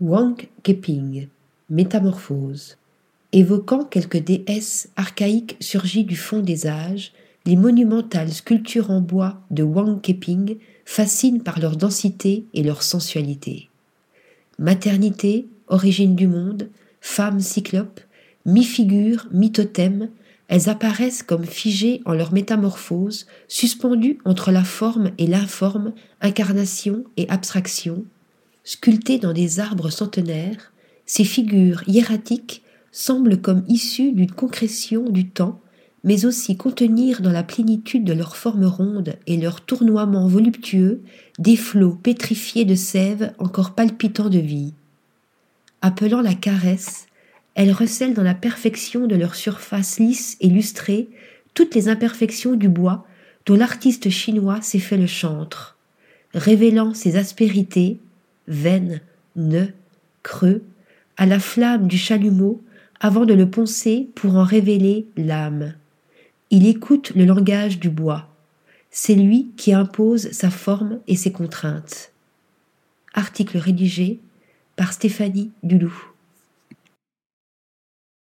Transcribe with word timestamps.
Wang 0.00 0.36
Keping, 0.62 1.26
Métamorphose. 1.70 2.76
Évoquant 3.32 3.82
quelques 3.82 4.22
déesses 4.22 4.90
archaïques 4.94 5.56
surgies 5.58 6.04
du 6.04 6.14
fond 6.14 6.38
des 6.38 6.68
âges, 6.68 7.12
les 7.46 7.56
monumentales 7.56 8.32
sculptures 8.32 8.92
en 8.92 9.00
bois 9.00 9.40
de 9.50 9.64
Wang 9.64 10.00
Keping 10.00 10.58
fascinent 10.84 11.42
par 11.42 11.58
leur 11.58 11.76
densité 11.76 12.44
et 12.54 12.62
leur 12.62 12.84
sensualité. 12.84 13.70
Maternité, 14.60 15.48
origine 15.66 16.14
du 16.14 16.28
monde, 16.28 16.68
femme 17.00 17.40
cyclope, 17.40 18.00
mi-figure, 18.46 19.26
mi-totem, 19.32 20.10
elles 20.46 20.68
apparaissent 20.68 21.24
comme 21.24 21.44
figées 21.44 22.02
en 22.04 22.12
leur 22.12 22.32
métamorphose, 22.32 23.26
suspendues 23.48 24.18
entre 24.24 24.52
la 24.52 24.62
forme 24.62 25.10
et 25.18 25.26
l'informe, 25.26 25.92
incarnation 26.20 27.02
et 27.16 27.28
abstraction. 27.28 28.04
Sculptées 28.70 29.16
dans 29.16 29.32
des 29.32 29.60
arbres 29.60 29.88
centenaires, 29.88 30.74
ces 31.06 31.24
figures 31.24 31.82
hiératiques 31.88 32.62
semblent 32.92 33.40
comme 33.40 33.64
issues 33.66 34.12
d'une 34.12 34.30
concrétion 34.30 35.08
du 35.08 35.26
temps, 35.26 35.62
mais 36.04 36.26
aussi 36.26 36.58
contenir 36.58 37.22
dans 37.22 37.32
la 37.32 37.42
plénitude 37.42 38.04
de 38.04 38.12
leur 38.12 38.36
forme 38.36 38.66
ronde 38.66 39.16
et 39.26 39.38
leur 39.38 39.62
tournoiement 39.62 40.28
voluptueux 40.28 41.00
des 41.38 41.56
flots 41.56 41.94
pétrifiés 41.94 42.66
de 42.66 42.74
sève 42.74 43.32
encore 43.38 43.74
palpitants 43.74 44.28
de 44.28 44.38
vie. 44.38 44.74
Appelant 45.80 46.20
la 46.20 46.34
caresse, 46.34 47.06
elles 47.54 47.72
recèlent 47.72 48.12
dans 48.12 48.22
la 48.22 48.34
perfection 48.34 49.06
de 49.06 49.16
leur 49.16 49.34
surface 49.34 49.98
lisse 49.98 50.36
et 50.42 50.48
lustrée 50.48 51.08
toutes 51.54 51.74
les 51.74 51.88
imperfections 51.88 52.54
du 52.54 52.68
bois 52.68 53.06
dont 53.46 53.56
l'artiste 53.56 54.10
chinois 54.10 54.60
s'est 54.60 54.78
fait 54.78 54.98
le 54.98 55.06
chantre, 55.06 55.78
révélant 56.34 56.92
ses 56.92 57.16
aspérités, 57.16 57.98
veines, 58.48 59.00
nœuds, 59.36 59.72
creux, 60.24 60.62
à 61.16 61.26
la 61.26 61.38
flamme 61.38 61.86
du 61.86 61.96
chalumeau 61.96 62.62
avant 63.00 63.24
de 63.24 63.34
le 63.34 63.48
poncer 63.48 64.08
pour 64.14 64.34
en 64.34 64.44
révéler 64.44 65.06
l'âme. 65.16 65.74
Il 66.50 66.66
écoute 66.66 67.12
le 67.14 67.24
langage 67.24 67.78
du 67.78 67.90
bois. 67.90 68.28
C'est 68.90 69.14
lui 69.14 69.50
qui 69.56 69.72
impose 69.72 70.30
sa 70.32 70.50
forme 70.50 70.98
et 71.06 71.14
ses 71.14 71.30
contraintes. 71.30 72.12
Article 73.14 73.58
rédigé 73.58 74.18
par 74.76 74.92
Stéphanie 74.92 75.50
Dulou. 75.62 75.92